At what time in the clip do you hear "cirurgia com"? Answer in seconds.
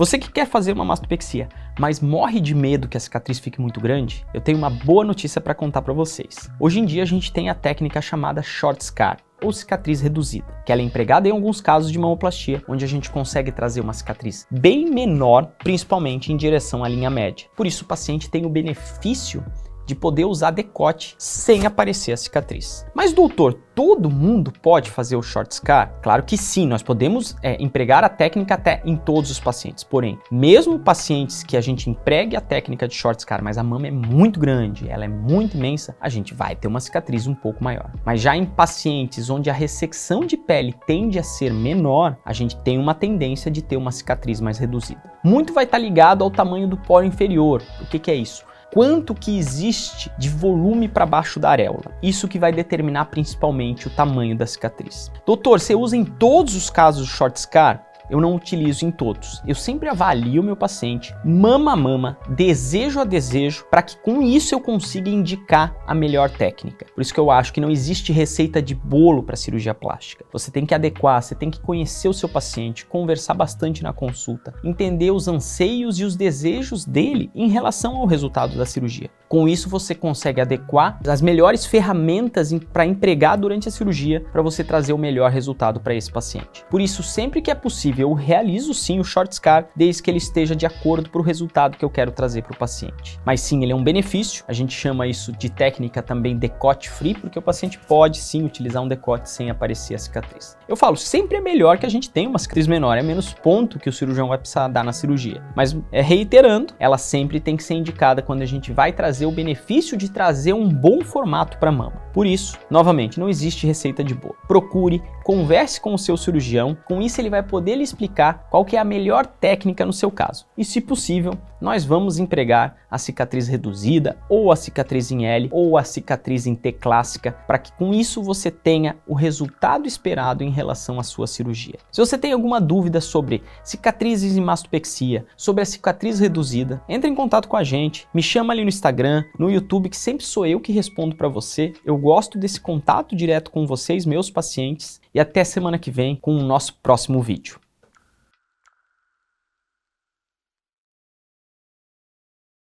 78.66-79.48